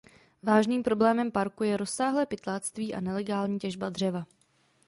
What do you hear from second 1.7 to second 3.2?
rozsáhlé pytláctví a